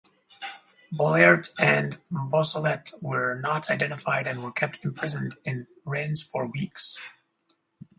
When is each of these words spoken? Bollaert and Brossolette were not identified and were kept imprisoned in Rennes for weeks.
Bollaert 0.91 1.51
and 1.59 1.99
Brossolette 2.11 2.95
were 3.03 3.39
not 3.39 3.69
identified 3.69 4.25
and 4.25 4.43
were 4.43 4.51
kept 4.51 4.83
imprisoned 4.83 5.35
in 5.45 5.67
Rennes 5.85 6.23
for 6.23 6.47
weeks. 6.47 6.99